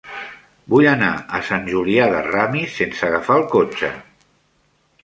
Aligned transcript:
Vull 0.73 0.87
anar 0.91 1.09
a 1.39 1.41
Sant 1.49 1.69
Julià 1.75 2.09
de 2.15 2.25
Ramis 2.29 2.81
sense 2.81 3.07
agafar 3.11 3.39
el 3.43 3.47
cotxe. 3.57 3.97